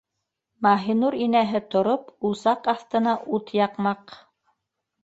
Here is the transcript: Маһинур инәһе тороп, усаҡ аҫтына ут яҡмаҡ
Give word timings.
Маһинур 0.67 1.17
инәһе 1.25 1.61
тороп, 1.75 2.09
усаҡ 2.33 2.73
аҫтына 2.75 3.15
ут 3.39 3.57
яҡмаҡ 3.61 4.19